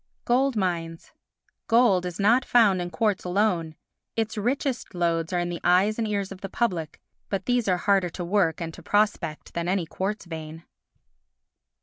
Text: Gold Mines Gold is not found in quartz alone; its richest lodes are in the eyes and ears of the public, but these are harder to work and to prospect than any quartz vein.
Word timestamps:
Gold 0.25 0.55
Mines 0.55 1.11
Gold 1.67 2.07
is 2.07 2.19
not 2.19 2.43
found 2.43 2.81
in 2.81 2.89
quartz 2.89 3.23
alone; 3.23 3.75
its 4.15 4.35
richest 4.35 4.95
lodes 4.95 5.31
are 5.31 5.37
in 5.39 5.49
the 5.49 5.61
eyes 5.63 5.99
and 5.99 6.07
ears 6.07 6.31
of 6.31 6.41
the 6.41 6.49
public, 6.49 6.99
but 7.29 7.45
these 7.45 7.67
are 7.67 7.77
harder 7.77 8.09
to 8.09 8.25
work 8.25 8.59
and 8.59 8.73
to 8.73 8.81
prospect 8.81 9.53
than 9.53 9.67
any 9.67 9.85
quartz 9.85 10.25
vein. 10.25 10.63